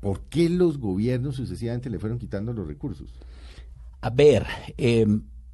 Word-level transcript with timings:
¿Por 0.00 0.20
qué 0.22 0.48
los 0.48 0.78
gobiernos 0.78 1.36
sucesivamente 1.36 1.90
le 1.90 1.98
fueron 1.98 2.18
quitando 2.18 2.52
los 2.52 2.66
recursos? 2.66 3.12
A 4.00 4.10
ver, 4.10 4.46
eh, 4.76 5.06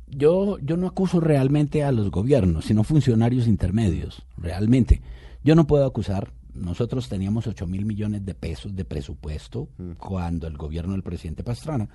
yo, 0.07 0.59
yo 0.59 0.77
no 0.77 0.87
acuso 0.87 1.21
realmente 1.21 1.83
a 1.83 1.93
los 1.93 2.11
gobiernos, 2.11 2.67
sino 2.67 2.85
funcionarios 2.85 3.47
intermedios, 3.47 4.27
realmente. 4.37 5.01
Yo 5.43 5.55
no 5.55 5.67
puedo 5.67 5.87
acusar, 5.87 6.33
nosotros 6.55 7.09
teníamos 7.09 7.47
8 7.47 7.67
mil 7.67 7.85
millones 7.85 8.25
de 8.25 8.35
pesos 8.35 8.75
de 8.75 8.85
presupuesto 8.85 9.69
cuando 9.99 10.47
el 10.47 10.57
gobierno 10.57 10.93
del 10.93 11.03
presidente 11.03 11.43
Pastrana, 11.43 11.89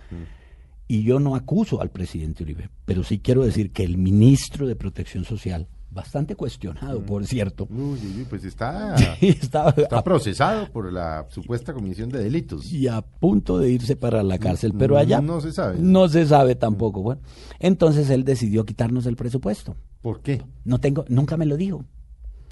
y 0.88 1.04
yo 1.04 1.20
no 1.20 1.36
acuso 1.36 1.82
al 1.82 1.92
presidente 1.92 2.44
Uribe, 2.44 2.70
pero 2.86 3.04
sí 3.04 3.20
quiero 3.20 3.44
decir 3.44 3.72
que 3.72 3.84
el 3.84 3.98
ministro 3.98 4.68
de 4.68 4.76
Protección 4.76 5.24
Social, 5.24 5.68
bastante 5.92 6.36
cuestionado, 6.36 7.02
por 7.02 7.26
cierto, 7.26 7.68
Uy, 7.70 7.98
uy, 8.18 8.26
pues 8.30 8.44
está, 8.46 8.96
está 9.22 10.04
procesado 10.04 10.72
por 10.72 10.92
la 10.94 11.26
supuesta 11.30 11.74
comisión 11.74 12.10
de 12.10 12.24
delitos. 12.24 12.72
y 12.72 12.88
a 12.88 13.02
punto 13.02 13.58
de 13.58 13.72
irse 13.72 13.96
para 13.96 14.22
la 14.24 14.38
cárcel, 14.38 14.74
pero 14.78 14.98
allá 14.98 15.20
No 15.22 15.42
se 15.42 15.52
sabe. 15.52 15.78
no 15.80 16.08
se 16.08 16.26
sabe 16.26 16.56
tampoco. 16.56 17.02
Bueno, 17.02 17.22
entonces 17.60 18.10
él 18.10 18.24
decidió 18.24 18.66
quitarnos 18.66 19.06
el 19.08 19.16
presupuesto. 19.16 19.76
¿Por 20.02 20.22
qué? 20.22 20.42
No 20.64 20.80
tengo, 20.80 21.06
nunca 21.10 21.38
me 21.38 21.46
lo 21.46 21.58
dijo. 21.58 21.84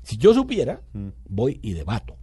Si 0.04 0.18
yo 0.18 0.34
supiera, 0.34 0.82
voy 1.30 1.60
y 1.62 1.74
debato. 1.74 2.16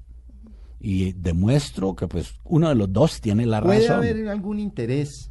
Y 0.81 1.12
demuestro 1.12 1.95
que 1.95 2.09
pues 2.09 2.35
uno 2.45 2.69
de 2.69 2.75
los 2.75 2.92
dos 2.92 3.20
tiene 3.20 3.47
la 3.47 3.62
¿Puede 3.62 3.81
razón. 3.89 3.97
haber 3.98 4.29
algún 4.29 4.59
interés 4.59 5.31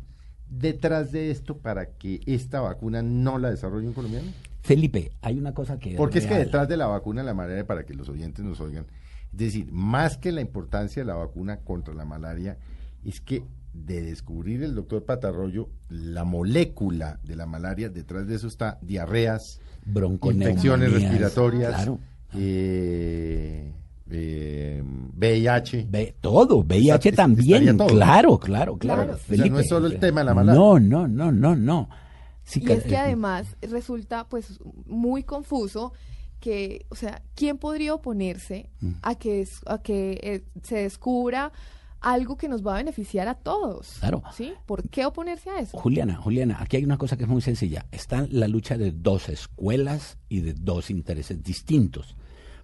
detrás 0.49 1.11
de 1.11 1.29
esto 1.31 1.57
para 1.57 1.91
que 1.97 2.21
esta 2.25 2.61
vacuna 2.61 3.01
no 3.03 3.37
la 3.37 3.49
desarrolle 3.51 3.87
un 3.87 3.93
colombiano? 3.93 4.27
Felipe, 4.63 5.11
hay 5.21 5.37
una 5.37 5.53
cosa 5.53 5.77
que 5.77 5.95
Porque 5.95 6.19
es 6.19 6.25
que 6.25 6.35
detrás 6.35 6.69
de 6.69 6.77
la 6.77 6.87
vacuna, 6.87 7.21
la 7.21 7.33
manera 7.33 7.65
para 7.67 7.83
que 7.85 7.93
los 7.93 8.07
oyentes 8.07 8.43
nos 8.45 8.61
oigan, 8.61 8.85
es 9.33 9.37
decir, 9.37 9.67
más 9.71 10.17
que 10.17 10.31
la 10.31 10.39
importancia 10.39 11.01
de 11.01 11.05
la 11.07 11.15
vacuna 11.15 11.57
contra 11.57 11.93
la 11.93 12.05
malaria, 12.05 12.57
es 13.03 13.19
que 13.19 13.43
de 13.73 14.01
descubrir 14.03 14.63
el 14.63 14.73
doctor 14.73 15.03
Patarroyo 15.03 15.67
la 15.89 16.23
molécula 16.23 17.19
de 17.23 17.35
la 17.35 17.45
malaria, 17.45 17.89
detrás 17.89 18.25
de 18.25 18.35
eso 18.35 18.47
está 18.47 18.77
diarreas, 18.81 19.59
infecciones 19.85 20.93
respiratorias, 20.93 21.73
Claro. 21.75 21.99
eh, 22.35 23.73
eh, 24.09 24.83
VIH. 25.15 25.87
Ve, 25.89 26.15
todo, 26.21 26.59
VIH 26.63 27.09
Está- 27.09 27.23
también, 27.23 27.75
todo. 27.75 27.87
claro, 27.87 28.39
claro, 28.39 28.77
claro. 28.77 29.01
Claro, 29.03 29.13
o 29.15 29.35
sea, 29.35 29.45
no 29.47 29.59
es 29.59 29.67
solo 29.67 29.87
el 29.87 29.99
tema 29.99 30.21
de 30.21 30.25
la 30.25 30.33
malaria. 30.33 30.59
No, 30.59 30.79
no, 30.79 31.07
no, 31.07 31.31
no, 31.31 31.55
no. 31.55 31.89
Sí 32.43 32.61
Y 32.65 32.71
es 32.71 32.83
que 32.83 32.93
eh, 32.93 32.97
además 32.97 33.55
resulta 33.61 34.27
pues 34.27 34.59
muy 34.85 35.23
confuso 35.23 35.93
que, 36.39 36.85
o 36.89 36.95
sea, 36.95 37.21
¿quién 37.35 37.57
podría 37.57 37.93
oponerse 37.93 38.69
Mm. 38.81 38.91
a 39.01 39.15
que, 39.15 39.47
a 39.65 39.77
que 39.81 40.19
eh, 40.21 40.43
se 40.61 40.75
descubra 40.77 41.51
algo 42.01 42.35
que 42.35 42.49
nos 42.49 42.65
va 42.67 42.73
a 42.73 42.77
beneficiar 42.77 43.29
a 43.29 43.35
todos? 43.35 43.95
Claro. 44.01 44.23
¿Sí? 44.35 44.51
¿Por 44.65 44.89
qué 44.89 45.05
oponerse 45.05 45.49
a 45.49 45.59
eso? 45.59 45.77
Juliana, 45.77 46.17
Juliana, 46.17 46.57
aquí 46.59 46.75
hay 46.75 46.83
una 46.83 46.97
cosa 46.97 47.15
que 47.15 47.23
es 47.23 47.29
muy 47.29 47.41
sencilla. 47.41 47.85
Está 47.91 48.27
la 48.29 48.49
lucha 48.49 48.77
de 48.77 48.91
dos 48.91 49.29
escuelas 49.29 50.17
y 50.27 50.41
de 50.41 50.53
dos 50.53 50.89
intereses 50.89 51.41
distintos. 51.41 52.17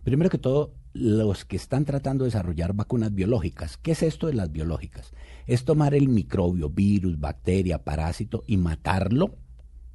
Primero 0.04 0.30
que 0.30 0.38
todo, 0.40 0.74
los 0.92 1.46
que 1.46 1.56
están 1.56 1.86
tratando 1.86 2.26
de 2.26 2.30
desarrollar 2.32 2.74
vacunas 2.74 3.14
biológicas. 3.14 3.78
¿Qué 3.78 3.92
es 3.92 4.04
esto 4.04 4.28
de 4.28 4.34
las 4.34 4.52
biológicas? 4.52 5.14
Es 5.48 5.64
tomar 5.64 5.94
el 5.94 6.10
microbio, 6.10 6.70
virus, 6.70 7.18
bacteria, 7.20 7.84
parásito 7.84 8.44
y 8.46 8.58
matarlo 8.58 9.36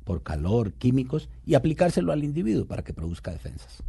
por 0.04 0.22
calor, 0.22 0.74
químicos 0.74 1.28
y 1.44 1.54
aplicárselo 1.54 2.12
al 2.12 2.24
individuo 2.24 2.66
para 2.66 2.84
que 2.84 2.92
produzca 2.92 3.32
defensas. 3.32 3.82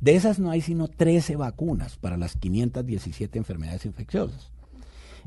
De 0.00 0.16
esas 0.16 0.38
no 0.38 0.50
hay 0.50 0.60
sino 0.60 0.88
13 0.88 1.36
vacunas 1.36 1.96
para 1.96 2.16
las 2.16 2.36
517 2.36 3.38
enfermedades 3.38 3.84
infecciosas. 3.84 4.50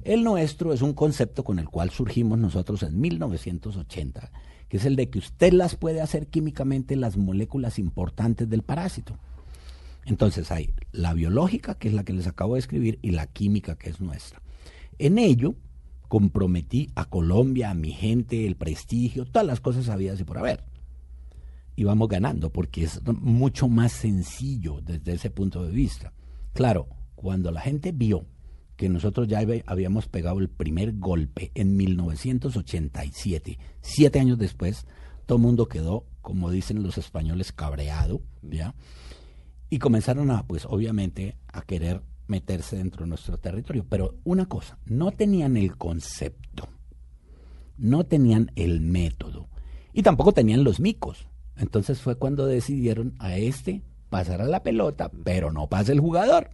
El 0.04 0.24
nuestro 0.24 0.74
es 0.74 0.82
un 0.82 0.94
concepto 0.94 1.44
con 1.44 1.60
el 1.60 1.70
cual 1.70 1.92
surgimos 1.92 2.40
nosotros 2.40 2.82
en 2.82 3.00
1980, 3.00 4.32
que 4.68 4.78
es 4.78 4.86
el 4.86 4.96
de 4.96 5.10
que 5.10 5.20
usted 5.20 5.54
las 5.54 5.76
puede 5.76 6.02
hacer 6.02 6.28
químicamente 6.28 6.96
las 6.96 7.18
moléculas 7.18 7.78
importantes 7.78 8.50
del 8.50 8.64
parásito. 8.64 9.18
Entonces 10.06 10.52
hay 10.52 10.72
la 10.92 11.14
biológica, 11.14 11.76
que 11.76 11.88
es 11.88 11.94
la 11.94 12.04
que 12.04 12.14
les 12.14 12.26
acabo 12.26 12.56
de 12.56 12.62
escribir, 12.62 12.98
y 13.04 13.12
la 13.12 13.28
química, 13.28 13.76
que 13.76 13.92
es 13.92 14.02
nuestra. 14.02 14.42
En 14.98 15.20
ello 15.20 15.56
comprometí 16.12 16.92
a 16.96 17.06
Colombia, 17.06 17.70
a 17.70 17.74
mi 17.74 17.94
gente, 17.94 18.46
el 18.46 18.58
prestigio, 18.58 19.24
todas 19.24 19.48
las 19.48 19.62
cosas 19.62 19.88
habidas 19.88 20.20
y 20.20 20.26
por 20.26 20.40
haber. 20.40 20.62
Y 21.78 21.86
vamos 21.86 22.10
ganando, 22.10 22.52
porque 22.52 22.84
es 22.84 23.00
mucho 23.06 23.70
más 23.70 23.94
sencillo 23.94 24.82
desde 24.82 25.14
ese 25.14 25.30
punto 25.30 25.64
de 25.64 25.72
vista. 25.72 26.12
Claro, 26.52 26.90
cuando 27.16 27.50
la 27.50 27.62
gente 27.62 27.94
vio 27.94 28.26
que 28.76 28.90
nosotros 28.90 29.30
ya 29.30 29.40
habíamos 29.66 30.10
pegado 30.10 30.40
el 30.40 30.50
primer 30.50 30.98
golpe 30.98 31.54
en 31.56 31.78
1987, 31.78 33.58
siete 33.80 34.20
años 34.20 34.38
después, 34.38 34.86
todo 35.26 35.38
el 35.38 35.44
mundo 35.44 35.70
quedó, 35.70 36.08
como 36.22 36.52
dicen 36.52 36.84
los 36.84 36.98
españoles, 36.98 37.54
cabreado, 37.54 38.22
¿ya? 38.42 38.76
Y 39.70 39.80
comenzaron 39.80 40.30
a, 40.30 40.46
pues 40.46 40.66
obviamente, 40.66 41.38
a 41.48 41.62
querer 41.62 42.02
meterse 42.32 42.78
dentro 42.78 43.04
de 43.04 43.10
nuestro 43.10 43.38
territorio. 43.38 43.86
Pero 43.88 44.16
una 44.24 44.48
cosa, 44.48 44.78
no 44.86 45.12
tenían 45.12 45.58
el 45.58 45.78
concepto, 45.78 46.68
no 47.78 48.06
tenían 48.06 48.52
el 48.56 48.82
método 48.82 49.50
y 49.94 50.02
tampoco 50.02 50.32
tenían 50.32 50.64
los 50.64 50.80
micos. 50.80 51.28
Entonces 51.58 52.00
fue 52.02 52.16
cuando 52.16 52.48
decidieron 52.48 53.14
a 53.20 53.38
este 53.38 53.84
pasar 54.10 54.42
a 54.42 54.46
la 54.46 54.64
pelota, 54.64 55.12
pero 55.24 55.52
no 55.52 55.68
pasa 55.68 55.92
el 55.92 56.00
jugador. 56.00 56.50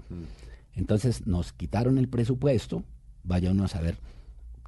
Entonces 0.73 1.25
nos 1.25 1.53
quitaron 1.53 1.97
el 1.97 2.09
presupuesto, 2.09 2.83
vaya 3.23 3.51
uno 3.51 3.65
a 3.65 3.67
saber 3.67 3.97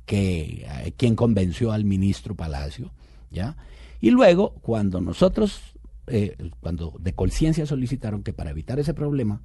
que, 0.05 0.65
eh, 0.65 0.93
quién 0.95 1.15
convenció 1.15 1.71
al 1.71 1.83
ministro 1.83 2.35
Palacio, 2.35 2.91
¿ya? 3.31 3.57
Y 4.01 4.11
luego, 4.11 4.53
cuando 4.61 5.01
nosotros, 5.01 5.61
eh, 6.07 6.35
cuando 6.61 6.95
de 6.99 7.13
conciencia 7.13 7.65
solicitaron 7.65 8.23
que 8.23 8.33
para 8.33 8.51
evitar 8.51 8.79
ese 8.79 8.93
problema, 8.93 9.41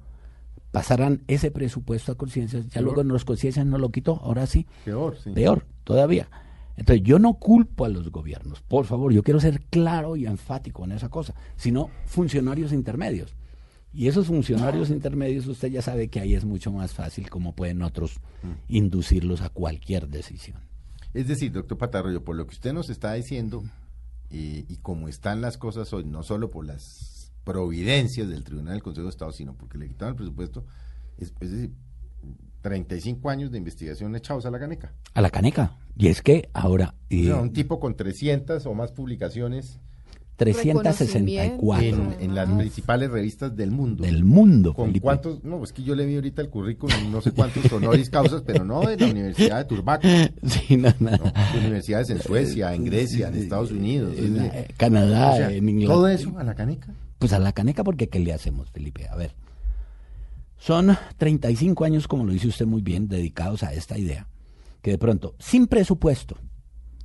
pasaran 0.75 1.23
ese 1.27 1.51
presupuesto 1.51 2.11
a 2.11 2.15
conciencia, 2.15 2.59
ya 2.59 2.69
Peor. 2.69 2.83
luego 2.83 3.03
los 3.03 3.25
conciencia 3.25 3.63
no 3.63 3.77
lo 3.77 3.89
quitó, 3.91 4.19
ahora 4.23 4.45
sí, 4.45 4.67
Peor, 4.83 5.17
sí. 5.17 5.31
peor 5.31 5.65
todavía. 5.83 6.29
Entonces 6.77 7.03
yo 7.03 7.19
no 7.19 7.35
culpo 7.35 7.85
a 7.85 7.89
los 7.89 8.11
gobiernos, 8.11 8.61
por 8.61 8.85
favor, 8.85 9.13
yo 9.13 9.23
quiero 9.23 9.39
ser 9.39 9.61
claro 9.69 10.15
y 10.17 10.25
enfático 10.25 10.83
en 10.83 10.91
esa 10.91 11.09
cosa, 11.09 11.33
sino 11.55 11.89
funcionarios 12.05 12.73
intermedios. 12.73 13.35
Y 13.93 14.09
esos 14.09 14.27
funcionarios 14.27 14.89
intermedios, 14.89 15.47
usted 15.47 15.69
ya 15.69 15.81
sabe 15.81 16.09
que 16.09 16.19
ahí 16.19 16.35
es 16.35 16.43
mucho 16.43 16.69
más 16.69 16.93
fácil 16.93 17.29
como 17.29 17.55
pueden 17.55 17.81
otros 17.81 18.19
inducirlos 18.67 19.39
a 19.41 19.47
cualquier 19.47 20.09
decisión. 20.09 20.57
Es 21.13 21.29
decir, 21.29 21.53
doctor 21.53 21.77
Patarroyo, 21.77 22.21
por 22.25 22.35
lo 22.35 22.45
que 22.45 22.55
usted 22.55 22.73
nos 22.73 22.89
está 22.89 23.13
diciendo 23.13 23.63
eh, 24.29 24.65
y 24.67 24.75
como 24.77 25.07
están 25.07 25.39
las 25.39 25.57
cosas 25.57 25.93
hoy, 25.93 26.03
no 26.03 26.23
solo 26.23 26.51
por 26.51 26.65
las 26.65 27.14
providencias 27.45 28.27
del 28.27 28.43
Tribunal 28.43 28.73
del 28.73 28.83
Consejo 28.83 29.05
de 29.05 29.11
Estado, 29.11 29.31
sino 29.31 29.55
porque 29.55 29.77
le 29.77 29.87
quitaron 29.87 30.13
el 30.13 30.17
presupuesto, 30.17 30.65
es, 31.17 31.33
es 31.39 31.51
decir, 31.51 31.71
35 32.61 33.29
años 33.29 33.51
de 33.51 33.59
investigación 33.59 34.15
echados 34.15 34.45
a 34.45 34.51
la 34.51 34.59
caneca. 34.59 34.91
A 35.13 35.21
la 35.21 35.29
caneca. 35.29 35.77
Y 35.95 36.07
es 36.07 36.21
que 36.21 36.49
ahora 36.51 36.95
O 36.95 37.03
eh, 37.11 37.25
sea, 37.25 37.37
un 37.37 37.53
tipo 37.53 37.79
con 37.79 37.95
300 37.95 38.65
o 38.65 38.73
más 38.73 38.91
publicaciones 38.91 39.79
364 40.35 41.79
en, 41.79 42.15
en 42.19 42.35
las 42.35 42.49
principales 42.49 43.09
revistas 43.09 43.55
del 43.55 43.71
mundo. 43.71 44.03
del 44.03 44.23
mundo. 44.25 44.73
¿Con 44.73 44.87
Felipe. 44.87 45.03
cuántos? 45.03 45.43
No, 45.43 45.63
es 45.63 45.71
que 45.71 45.83
yo 45.83 45.95
le 45.95 46.05
vi 46.05 46.15
ahorita 46.15 46.41
el 46.41 46.49
currículum, 46.49 47.09
no 47.11 47.21
sé 47.21 47.31
cuántos 47.31 47.71
honoris 47.71 48.09
causas, 48.09 48.41
pero 48.45 48.65
no 48.65 48.81
de 48.81 48.97
la 48.97 49.07
Universidad 49.07 49.59
de 49.59 49.65
Turbaco, 49.65 50.07
Sí, 50.45 50.75
no, 50.77 50.89
no. 50.99 51.11
¿no? 51.11 51.17
De 51.53 51.59
universidades 51.59 52.09
en 52.09 52.21
Suecia, 52.21 52.73
en 52.73 52.83
Grecia, 52.85 53.29
en 53.29 53.35
Estados 53.35 53.71
Unidos. 53.71 54.17
En 54.17 54.39
eh, 54.39 54.67
Canadá, 54.75 55.31
o 55.31 55.37
sea, 55.37 55.51
en 55.51 55.69
Inglaterra. 55.69 55.93
todo 55.95 56.07
eso 56.09 56.37
a 56.37 56.43
la 56.43 56.53
caneca. 56.55 56.93
Pues 57.17 57.31
a 57.31 57.39
la 57.39 57.53
caneca, 57.53 57.83
porque 57.83 58.09
¿qué 58.09 58.19
le 58.19 58.33
hacemos, 58.33 58.69
Felipe? 58.71 59.07
A 59.07 59.15
ver, 59.15 59.33
son 60.57 60.97
35 61.17 61.85
años, 61.85 62.07
como 62.09 62.25
lo 62.25 62.33
dice 62.33 62.47
usted 62.47 62.65
muy 62.65 62.81
bien, 62.81 63.07
dedicados 63.07 63.63
a 63.63 63.73
esta 63.73 63.97
idea, 63.97 64.27
que 64.81 64.91
de 64.91 64.97
pronto, 64.97 65.35
sin 65.39 65.67
presupuesto, 65.67 66.37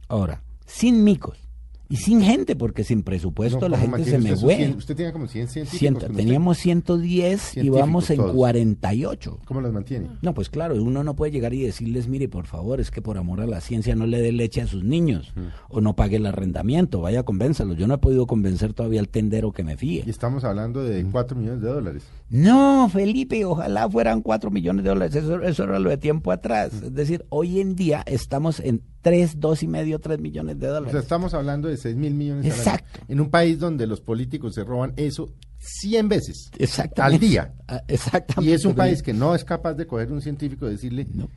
ahora, 0.09 0.43
sin 0.67 1.05
micos 1.05 1.50
Y 1.91 1.97
sin 1.97 2.23
gente, 2.23 2.55
porque 2.57 2.85
sin 2.85 3.03
presupuesto 3.03 3.59
No, 3.61 3.69
la 3.69 3.81
¿cómo 3.81 3.97
gente 3.97 4.11
se 4.13 4.19
me 4.19 4.37
fue. 4.37 4.57
cien- 4.57 4.77
Usted 4.77 4.95
tenía 4.97 5.13
como 5.13 5.27
100 5.27 5.49
científicos. 5.49 5.79
Ciento- 5.81 6.07
con 6.07 6.17
teníamos 6.17 6.57
110 6.59 7.57
y 7.57 7.69
vamos 7.69 8.09
en 8.11 8.17
todos. 8.19 8.33
48. 8.33 9.33
usted. 9.33 9.45
¿Cómo 9.45 9.61
los 9.61 9.73
mantiene? 9.73 10.09
No, 10.23 10.33
pues 10.33 10.49
claro, 10.51 10.83
uno 10.83 11.03
no 11.05 11.17
puede 11.17 11.33
llegar 11.33 11.53
y 11.53 11.63
decirles, 11.63 12.07
mire, 12.09 12.29
por 12.29 12.47
favor, 12.47 12.81
es 12.81 12.91
que 12.91 13.03
por 13.03 13.19
amor 13.19 13.41
a 13.41 13.47
la 13.47 13.61
ciencia 13.61 13.95
no 13.97 14.07
le 14.07 14.23
dé 14.23 14.31
leche 14.33 14.61
a 14.63 14.67
sus 14.67 14.85
niños 14.85 15.35
o 15.69 15.81
no 15.81 15.97
pague 15.97 16.17
el 16.17 16.27
arrendamiento, 16.27 17.01
vaya, 17.01 17.25
convénzalos. 17.25 17.77
Yo 17.77 17.87
no 17.89 17.95
he 17.95 17.99
podido 17.99 18.27
convencer 18.27 18.73
todavía 18.73 19.01
al 19.01 19.09
tendero 19.09 19.51
que 19.53 19.65
me 19.65 19.77
fíe. 19.77 20.05
Y 20.07 20.11
estamos 20.11 20.45
hablando 20.45 20.85
de 20.85 21.05
4 21.11 21.37
millones 21.37 21.61
de 21.61 21.69
dólares. 21.69 22.05
No, 22.29 22.89
Felipe, 22.89 23.45
ojalá 23.45 23.91
fueran 23.91 24.23
4 24.23 24.53
millones 24.53 24.85
de 24.85 24.91
dólares, 24.91 25.17
eso, 25.17 25.43
eso 25.43 25.65
era 25.65 25.81
lo 25.81 25.91
de 25.91 25.97
tiempo 25.99 26.31
atrás. 26.31 26.73
Es 26.75 26.95
decir, 26.95 27.25
hoy 27.31 27.61
en 27.61 27.75
día 27.75 28.05
estamos 28.07 28.61
en 28.61 28.81
3, 29.03 29.41
2 29.41 29.63
y 29.63 29.69
medio, 29.69 29.99
3 29.99 30.19
millones 30.21 30.59
de 30.59 30.69
O 30.69 30.73
dólares. 30.75 30.93
sea, 30.93 31.01
estamos 31.01 31.33
hablando 31.35 31.69
de 31.69 31.77
6 31.77 31.97
mil 31.97 32.15
millones 32.15 32.45
año. 32.47 32.55
Exacto. 32.55 33.01
En 33.09 33.21
un 33.21 33.31
país 33.31 33.59
donde 33.59 33.87
los 33.87 34.01
políticos 34.01 34.55
se 34.55 34.63
roban 34.65 34.93
eso 34.97 35.31
100 35.59 36.09
veces 36.09 36.51
Exactamente. 36.59 37.15
al 37.25 37.31
día. 37.31 37.55
Ah, 37.69 37.83
Exactamente. 37.89 38.51
Y 38.51 38.55
es 38.55 38.65
un 38.65 38.75
país 38.75 39.03
que 39.03 39.13
no 39.13 39.35
es 39.35 39.45
capaz 39.45 39.75
de 39.75 39.87
coger 39.87 40.11
un 40.13 40.21
científico 40.21 40.67
y 40.69 40.73
decirle, 40.73 41.07
No. 41.15 41.29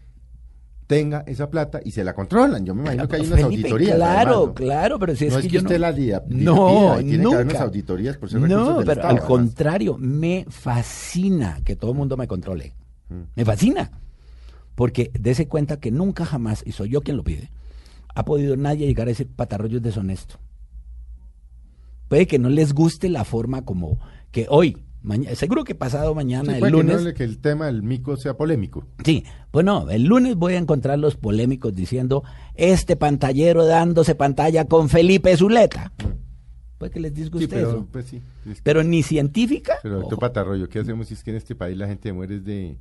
tenga 0.87 1.23
esa 1.27 1.49
plata 1.49 1.79
y 1.83 1.91
se 1.91 2.03
la 2.03 2.13
controlan. 2.13 2.65
Yo 2.65 2.75
me 2.75 2.81
imagino 2.81 3.07
que 3.07 3.15
hay 3.15 3.21
unas 3.27 3.39
Felipe, 3.41 3.61
auditorías. 3.69 3.95
Claro, 3.95 4.29
además, 4.31 4.47
¿no? 4.47 4.53
claro, 4.53 4.99
pero 4.99 5.15
si 5.15 5.25
es 5.25 5.33
no 5.33 5.39
que, 5.39 5.45
es 5.47 5.51
que 5.51 5.57
yo 5.57 5.61
usted 5.63 5.75
no... 5.75 5.81
la 5.81 5.91
diga, 5.93 6.23
No, 6.27 6.99
y 6.99 7.03
tiene 7.05 7.23
nunca. 7.23 7.29
que 7.29 7.35
haber 7.43 7.47
unas 7.55 7.61
auditorías 7.61 8.17
por 8.17 8.29
ser 8.29 8.41
No, 8.41 8.47
pero 8.47 8.79
Estado, 8.81 8.91
al 9.01 9.05
además. 9.05 9.23
contrario, 9.25 9.97
me 9.97 10.45
fascina 10.49 11.59
que 11.63 11.75
todo 11.77 11.91
el 11.91 11.97
mundo 11.97 12.17
me 12.17 12.27
controle. 12.27 12.73
Me 13.35 13.45
fascina. 13.45 13.89
Porque 14.75 15.11
dése 15.19 15.47
cuenta 15.47 15.79
que 15.79 15.91
nunca 15.91 16.25
jamás, 16.25 16.63
y 16.65 16.71
soy 16.71 16.89
yo 16.89 17.01
quien 17.01 17.17
lo 17.17 17.23
pide, 17.23 17.51
ha 18.15 18.25
podido 18.25 18.55
nadie 18.57 18.87
llegar 18.87 19.07
a 19.07 19.09
decir 19.11 19.27
patarroyo 19.27 19.77
es 19.77 19.83
deshonesto. 19.83 20.35
Puede 22.07 22.27
que 22.27 22.39
no 22.39 22.49
les 22.49 22.73
guste 22.73 23.09
la 23.09 23.23
forma 23.23 23.63
como 23.65 23.97
que 24.31 24.45
hoy, 24.49 24.77
mañana, 25.01 25.35
seguro 25.35 25.63
que 25.63 25.73
pasado 25.75 26.13
mañana, 26.13 26.49
Sí, 26.49 26.53
el 26.55 26.59
puede 26.59 26.71
que 26.71 26.77
lunes. 26.77 27.03
no 27.03 27.13
que 27.13 27.23
el 27.23 27.39
tema 27.39 27.65
del 27.67 27.81
mico 27.83 28.17
sea 28.17 28.35
polémico. 28.35 28.85
Sí, 29.03 29.23
pues 29.51 29.65
no, 29.65 29.89
el 29.89 30.03
lunes 30.03 30.35
voy 30.35 30.53
a 30.53 30.57
encontrar 30.57 30.99
los 30.99 31.15
polémicos 31.15 31.73
diciendo 31.73 32.23
este 32.55 32.95
pantallero 32.95 33.65
dándose 33.65 34.15
pantalla 34.15 34.65
con 34.65 34.89
Felipe 34.89 35.35
Zuleta. 35.37 35.91
Puede 36.77 36.91
que 36.91 36.99
les 36.99 37.13
disguste 37.13 37.45
Sí, 37.45 37.51
pero, 37.53 37.69
eso. 37.69 37.87
pues 37.91 38.05
sí. 38.07 38.21
es 38.49 38.57
que- 38.57 38.61
Pero 38.63 38.83
ni 38.83 39.01
científica. 39.03 39.75
pero 39.81 40.01
doctor. 40.01 40.19
Patarroyo, 40.19 40.67
¿qué 40.69 40.79
hacemos 40.79 41.07
si 41.07 41.13
es 41.13 41.23
que 41.23 41.31
en 41.31 41.37
este 41.37 41.55
país 41.55 41.77
la 41.77 41.87
gente 41.87 42.11
muere 42.11 42.39
de, 42.39 42.77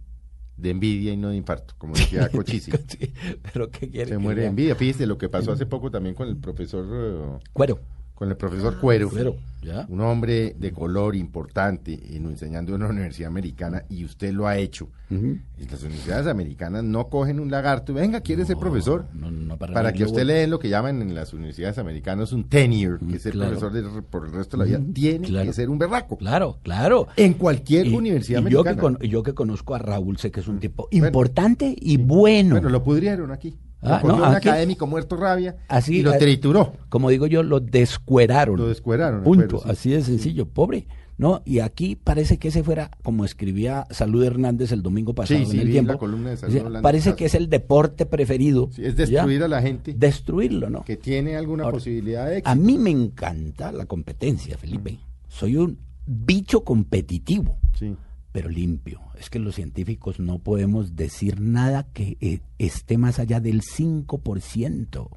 de 0.57 0.71
envidia 0.71 1.13
y 1.13 1.17
no 1.17 1.31
de 1.31 1.37
infarto? 1.37 1.75
Como 1.79 1.95
decía 1.97 2.29
Cochise. 2.29 2.73
Sí, 2.89 3.13
pero 3.53 3.71
¿qué 3.71 3.89
quiere 3.89 4.07
Se 4.07 4.13
que 4.13 4.19
muere 4.19 4.43
de 4.43 4.47
envidia. 4.49 4.75
Fíjese 4.75 5.07
lo 5.07 5.19
que 5.19 5.29
pasó 5.29 5.53
hace 5.53 5.67
poco 5.67 5.91
también 5.91 6.15
con 6.15 6.29
el 6.29 6.37
profesor, 6.37 6.87
eh, 6.93 7.39
Cuero. 7.53 7.79
Con 8.23 8.31
el 8.31 8.37
profesor 8.37 8.79
Cuero. 8.79 9.11
Cuero, 9.11 9.35
ya. 9.63 9.85
Un 9.89 10.01
hombre 10.01 10.55
de 10.57 10.71
color 10.71 11.17
importante 11.17 11.99
en, 12.17 12.27
enseñando 12.27 12.73
en 12.73 12.83
una 12.83 12.91
universidad 12.93 13.27
americana 13.29 13.83
y 13.89 14.05
usted 14.05 14.33
lo 14.33 14.47
ha 14.47 14.57
hecho. 14.59 14.89
Y 15.11 15.67
las 15.69 15.83
universidades 15.83 16.29
americanas 16.29 16.85
no 16.85 17.09
cogen 17.09 17.41
un 17.41 17.51
lagarto 17.51 17.93
venga, 17.93 18.21
quiere 18.21 18.45
ser 18.45 18.57
profesor. 18.59 19.07
no, 19.13 19.31
no, 19.33 19.57
para 19.59 19.93
que 19.93 20.05
usted 20.05 20.25
le 20.25 20.35
den 20.35 20.51
lo 20.51 20.61
que 20.61 20.69
llaman 20.69 21.03
en 21.03 21.15
las 21.17 21.35
universidades 21.35 21.79
americanas 21.79 22.33
un 22.33 22.45
tenure, 22.49 22.99
que 23.11 23.17
es 23.17 23.27
el 23.27 23.33
claro. 23.33 23.59
profesor 23.59 23.73
de- 23.95 24.03
por 24.03 24.25
el 24.27 24.33
resto 24.33 24.57
de 24.57 24.59
la 24.65 24.79
vida, 24.79 24.93
tiene 24.95 25.27
claro. 25.27 25.47
que 25.47 25.53
ser 25.53 25.69
un 25.69 25.79
berraco. 25.79 26.17
Claro, 26.17 26.59
claro. 26.63 27.09
En 27.17 27.35
cualquier 27.35 27.89
Y- 27.89 27.95
universidad 27.97 28.41
y 28.47 28.51
yo 28.51 28.63
que, 28.63 28.69
americana. 28.71 28.99
con- 29.01 29.09
yo 29.09 29.23
que 29.25 29.35
conozco 29.35 29.75
a 29.75 29.79
Raúl, 29.81 30.17
sé 30.19 30.31
que 30.31 30.39
es 30.41 30.47
un 30.49 30.61
tipo 30.61 30.89
Bueno, 30.93 31.07
importante 31.09 31.75
y 31.77 31.97
bueno. 31.97 32.51
Bueno, 32.55 32.69
lo 32.71 32.85
pudrieron 32.85 33.33
aquí. 33.33 33.57
Ah, 33.83 34.01
no, 34.05 34.17
un 34.17 34.25
aquí- 34.25 34.49
académico 34.49 34.87
muerto 34.87 35.17
rabia 35.17 35.57
Así, 35.69 35.99
y 35.99 36.03
lo 36.03 36.17
trituró. 36.17 36.73
Como 36.89 37.11
digo 37.11 37.27
yo, 37.27 37.43
lo 37.43 37.59
descueraron. 37.61 38.57
Lo 38.57 38.69
descueraron, 38.69 39.23
Punto. 39.25 39.59
sí. 39.59 39.69
Así 39.69 39.91
de 39.91 40.03
sencillo, 40.03 40.47
pobre. 40.47 40.87
No, 41.19 41.43
y 41.45 41.59
aquí 41.61 41.95
parece 41.95 42.39
que 42.39 42.49
ese 42.49 42.65
fuera, 42.65 42.91
como 43.03 43.25
escribía 43.25 43.87
Salud 43.91 44.25
Hernández 44.25 44.73
el 44.73 44.83
domingo 44.83 45.15
pasado 45.15 45.39
Sí, 45.41 45.47
sí, 45.47 45.57
en 45.57 45.67
el 45.67 45.71
tiempo. 45.71 45.93
la 45.93 45.99
columna 45.99 46.31
de 46.31 46.37
Salud 46.39 46.81
parece 46.81 47.15
que 47.15 47.27
es 47.27 47.35
el 47.35 47.49
deporte 47.51 48.07
preferido. 48.07 48.71
Sí, 48.73 48.85
es 48.85 48.97
destruir 48.97 49.39
¿ya? 49.41 49.45
a 49.45 49.49
la 49.49 49.63
gente 49.63 49.95
Destruirlo, 49.97 50.71
¿no? 50.71 50.85
que 50.85 50.97
tiene 50.97 51.37
alguna 51.37 51.65
Ahora, 51.65 51.75
posibilidad 51.77 52.27
de 52.27 52.37
A 52.37 52.39
éxito. 52.39 52.57
mí 52.57 52.79
me 52.79 52.91
encanta 52.91 53.71
la 53.73 53.85
competencia, 53.87 54.57
Felipe. 54.57 54.99
Soy 55.29 55.57
un 55.57 55.79
bicho 56.07 56.65
competitivo, 56.65 57.57
Sí. 57.79 57.95
Pero 58.33 58.49
limpio. 58.49 59.01
Es 59.19 59.31
que 59.31 59.39
los 59.39 59.55
científicos 59.55 60.19
no 60.19 60.39
podemos 60.39 60.97
decir 60.97 61.41
nada 61.41 61.87
que 61.93 62.17
eh, 62.21 62.41
esté 62.59 62.99
más 62.99 63.19
allá 63.19 63.41
del 63.41 63.61
5%. 63.61 65.09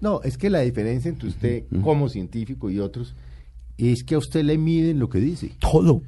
No, 0.00 0.20
es 0.22 0.38
que 0.38 0.50
la 0.50 0.60
diferencia 0.60 1.08
entre 1.08 1.28
usted 1.28 1.64
como 1.82 2.08
científico 2.08 2.70
y 2.70 2.78
otros 2.78 3.14
es 3.78 4.04
que 4.04 4.16
a 4.16 4.18
usted 4.18 4.44
le 4.44 4.58
miden 4.58 4.98
lo 4.98 5.08
que 5.08 5.18
dice. 5.18 5.52
Todo. 5.58 6.02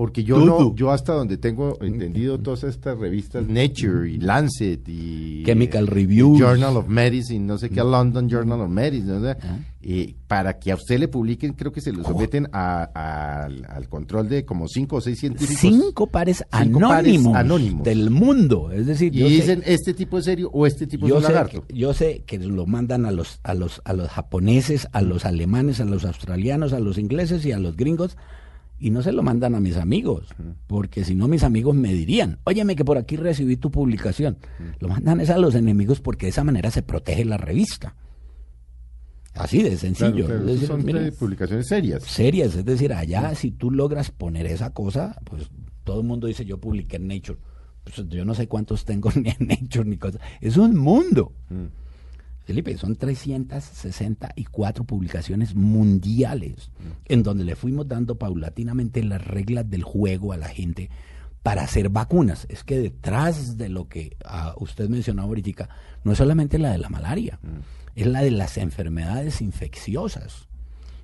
Porque 0.00 0.24
yo 0.24 0.38
no, 0.42 0.74
yo 0.74 0.90
hasta 0.92 1.12
donde 1.12 1.36
tengo 1.36 1.76
entendido 1.82 2.38
todas 2.38 2.64
estas 2.64 2.98
revistas, 2.98 3.46
Nature 3.46 4.10
y 4.10 4.16
Lancet 4.18 4.80
y 4.88 5.42
Chemical 5.44 5.84
eh, 5.88 5.90
Reviews. 5.90 6.38
Journal 6.38 6.74
of 6.78 6.88
Medicine, 6.88 7.44
no 7.44 7.58
sé 7.58 7.68
qué, 7.68 7.84
London 7.84 8.26
Journal 8.30 8.62
of 8.62 8.70
Medicine, 8.70 9.18
no 9.18 9.20
sé, 9.26 9.36
Ah. 9.42 9.58
eh, 9.82 10.14
para 10.26 10.58
que 10.58 10.72
a 10.72 10.76
usted 10.76 10.98
le 10.98 11.08
publiquen, 11.08 11.52
creo 11.52 11.70
que 11.70 11.82
se 11.82 11.92
lo 11.92 12.02
someten 12.02 12.48
a- 12.50 12.88
a- 12.94 13.44
al, 13.44 13.66
al 13.68 13.88
control 13.90 14.26
de 14.30 14.46
como 14.46 14.68
cinco 14.68 14.96
o 14.96 15.00
seis 15.02 15.20
científicos. 15.20 15.60
Cinco 15.60 16.06
pares 16.06 16.42
anónimos, 16.50 17.36
anónimos. 17.36 17.84
del 17.84 18.08
mundo. 18.08 18.70
Es 18.72 18.86
decir, 18.86 19.14
Y 19.14 19.18
sé- 19.18 19.28
dicen, 19.28 19.62
este 19.66 19.92
tipo 19.92 20.16
es 20.16 20.24
serio 20.24 20.48
o 20.54 20.66
este 20.66 20.86
tipo 20.86 21.08
es 21.08 21.12
un 21.12 21.22
lagarto. 21.24 21.66
que, 21.66 21.74
yo 21.74 21.92
sé 21.92 22.22
que 22.26 22.38
lo 22.38 22.64
mandan 22.64 23.04
a 23.04 23.10
los, 23.10 23.38
a 23.42 23.52
los, 23.52 23.82
a 23.84 23.92
los 23.92 24.08
japoneses, 24.08 24.88
a 24.92 25.02
los 25.02 25.26
alemanes, 25.26 25.78
a 25.78 25.84
los 25.84 26.06
australianos, 26.06 26.72
a 26.72 26.80
los 26.80 26.96
ingleses 26.96 27.44
y 27.44 27.52
a 27.52 27.58
los 27.58 27.76
gringos, 27.76 28.16
y 28.80 28.90
no 28.90 29.02
se 29.02 29.12
lo 29.12 29.22
mandan 29.22 29.54
a 29.54 29.60
mis 29.60 29.76
amigos, 29.76 30.28
porque 30.66 31.04
si 31.04 31.14
no 31.14 31.28
mis 31.28 31.44
amigos 31.44 31.76
me 31.76 31.92
dirían, 31.92 32.38
óyeme 32.44 32.74
que 32.74 32.84
por 32.84 32.96
aquí 32.98 33.16
recibí 33.16 33.56
tu 33.56 33.70
publicación. 33.70 34.38
Lo 34.80 34.88
mandan 34.88 35.20
es 35.20 35.30
a 35.30 35.38
los 35.38 35.54
enemigos 35.54 36.00
porque 36.00 36.26
de 36.26 36.30
esa 36.30 36.42
manera 36.44 36.70
se 36.70 36.82
protege 36.82 37.24
la 37.24 37.36
revista. 37.36 37.94
Así 39.34 39.62
de 39.62 39.76
sencillo. 39.76 40.26
Claro, 40.26 40.26
claro, 40.26 40.42
Es 40.42 40.48
esas 40.48 40.54
decir, 40.60 40.68
son 40.68 40.84
mira, 40.84 41.10
publicaciones 41.18 41.68
serias. 41.68 42.02
serias, 42.02 42.54
es 42.56 42.64
decir, 42.64 42.92
allá 42.92 43.34
si 43.34 43.50
tú 43.52 43.70
logras 43.70 44.10
poner 44.10 44.46
esa 44.46 44.70
cosa, 44.72 45.20
pues 45.24 45.48
todo 45.84 46.00
el 46.00 46.06
mundo 46.06 46.26
dice 46.26 46.44
yo 46.44 46.58
publiqué 46.58 46.96
en 46.96 47.06
Nature. 47.06 47.38
Pues 47.84 48.08
yo 48.08 48.24
no 48.24 48.34
sé 48.34 48.48
cuántos 48.48 48.84
tengo 48.84 49.10
ni 49.14 49.30
en 49.38 49.46
Nature 49.46 49.84
ni 49.88 49.96
cosas. 49.98 50.20
Es 50.40 50.56
un 50.56 50.76
mundo. 50.76 51.32
Felipe, 52.50 52.76
son 52.78 52.96
364 52.96 54.82
publicaciones 54.82 55.54
mundiales 55.54 56.72
en 57.04 57.22
donde 57.22 57.44
le 57.44 57.54
fuimos 57.54 57.86
dando 57.86 58.18
paulatinamente 58.18 59.04
las 59.04 59.24
reglas 59.24 59.70
del 59.70 59.84
juego 59.84 60.32
a 60.32 60.36
la 60.36 60.48
gente 60.48 60.90
para 61.44 61.62
hacer 61.62 61.90
vacunas. 61.90 62.46
Es 62.48 62.64
que 62.64 62.80
detrás 62.80 63.56
de 63.56 63.68
lo 63.68 63.86
que 63.86 64.16
ah, 64.24 64.56
usted 64.58 64.88
mencionó 64.88 65.22
ahorita, 65.22 65.68
no 66.02 66.10
es 66.10 66.18
solamente 66.18 66.58
la 66.58 66.72
de 66.72 66.78
la 66.78 66.88
malaria, 66.88 67.38
es 67.94 68.08
la 68.08 68.20
de 68.20 68.32
las 68.32 68.56
enfermedades 68.56 69.42
infecciosas. 69.42 70.48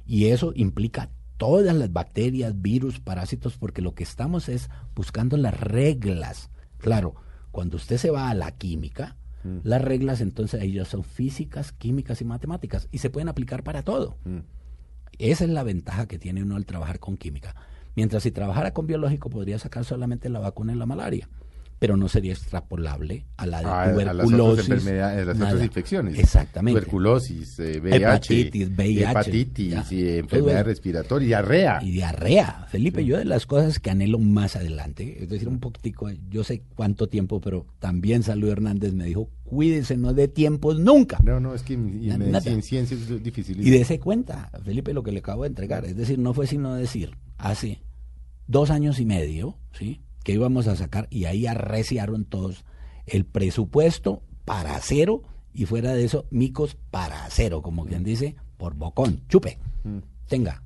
Y 0.05 0.27
eso 0.27 0.53
implica 0.57 1.11
todas 1.37 1.77
las 1.77 1.93
bacterias, 1.93 2.61
virus, 2.61 2.99
parásitos, 2.99 3.57
porque 3.57 3.83
lo 3.83 3.95
que 3.95 4.03
estamos 4.03 4.49
es 4.49 4.69
buscando 4.97 5.37
las 5.37 5.61
reglas. 5.61 6.51
Claro, 6.79 7.15
cuando 7.53 7.77
usted 7.77 7.99
se 7.99 8.11
va 8.11 8.31
a 8.31 8.35
la 8.35 8.51
química, 8.51 9.17
las 9.65 9.83
reglas 9.83 10.21
entonces 10.21 10.61
ahí 10.61 10.73
ya 10.73 10.85
son 10.85 11.05
físicas, 11.05 11.73
químicas 11.73 12.21
y 12.21 12.25
matemáticas 12.25 12.89
y 12.93 12.99
se 12.99 13.11
pueden 13.11 13.29
aplicar 13.29 13.63
para 13.63 13.83
todo. 13.83 14.17
Esa 15.19 15.45
es 15.45 15.51
la 15.51 15.63
ventaja 15.63 16.07
que 16.07 16.19
tiene 16.19 16.43
uno 16.43 16.57
al 16.57 16.67
trabajar 16.67 16.99
con 16.99 17.17
química. 17.17 17.55
Mientras 17.95 18.23
si 18.23 18.31
trabajara 18.31 18.73
con 18.73 18.87
biológico 18.87 19.31
podría 19.31 19.59
sacar 19.59 19.85
solamente 19.85 20.29
la 20.29 20.39
vacuna 20.39 20.73
en 20.73 20.79
la 20.79 20.87
malaria, 20.87 21.29
pero 21.79 21.97
no 21.97 22.09
sería 22.09 22.33
extrapolable 22.33 23.27
a 23.37 23.47
la 23.47 23.61
de 23.61 23.67
a, 23.67 23.83
a 23.83 24.15
las 24.15 24.27
otras 24.27 24.67
tuberculosis. 24.67 24.89
a 24.89 25.25
las 25.25 25.37
otras 25.37 25.63
infecciones. 25.63 26.19
Exactamente. 26.19 26.81
Tuberculosis, 26.81 27.59
eh, 27.59 27.81
VIH, 27.81 27.97
Hepatitis, 27.97 28.69
VIH, 28.71 29.11
hepatitis, 29.11 29.93
y 29.93 30.09
eso. 30.09 30.63
respiratorias, 30.65 31.29
diarrea. 31.29 31.79
Y 31.83 31.91
diarrea. 31.91 32.67
Felipe, 32.71 33.05
yo 33.05 33.19
de 33.19 33.25
las 33.25 33.47
cosas 33.47 33.79
que 33.79 33.91
anhelo 33.91 34.19
más 34.19 34.57
adelante, 34.57 35.23
es 35.23 35.29
decir, 35.29 35.49
un 35.49 35.61
poquitico, 35.61 36.09
yo 36.31 36.45
sé 36.45 36.63
cuánto 36.75 37.09
tiempo, 37.09 37.41
pero 37.41 37.67
también 37.79 38.23
Salud 38.23 38.49
Hernández 38.49 38.95
me 38.95 39.05
dijo, 39.05 39.31
cuídese, 39.45 39.97
no 39.97 40.15
de 40.15 40.29
tiempos 40.29 40.79
nunca. 40.79 41.19
No, 41.23 41.41
no, 41.41 41.55
es 41.55 41.63
que 41.63 41.75
en, 41.75 42.11
en 42.11 42.31
medicina, 42.31 42.83
es 42.83 43.23
difícil. 43.23 43.67
Y 43.67 43.71
dése 43.71 44.01
cuenta, 44.01 44.51
Felipe, 44.65 44.95
lo 44.95 45.03
que 45.03 45.13
le 45.13 45.19
acabo 45.19 45.43
de 45.43 45.49
entregar. 45.49 45.85
Es 45.85 45.97
decir, 45.97 46.19
no 46.19 46.33
fue 46.33 46.47
sino 46.47 46.75
decir, 46.75 47.17
hace 47.37 47.83
dos 48.47 48.71
años 48.71 49.01
y 49.01 49.05
medio, 49.05 49.59
¿sí? 49.73 50.01
Que 50.27 50.33
íbamos 50.33 50.67
a 50.67 50.75
sacar, 50.75 51.07
y 51.09 51.27
ahí 51.27 51.47
arreciaron 51.47 52.25
todos 52.25 52.65
el 53.07 53.25
presupuesto 53.25 54.25
para 54.45 54.77
cero, 54.81 55.23
y 55.55 55.67
fuera 55.67 55.95
de 55.95 56.05
eso, 56.05 56.27
micos 56.31 56.77
para 56.91 57.25
cero, 57.31 57.63
como 57.63 57.85
quien 57.85 58.03
dice, 58.03 58.35
por 58.57 58.75
bocón, 58.75 59.23
chupe. 59.29 59.61
Tenga, 60.27 60.65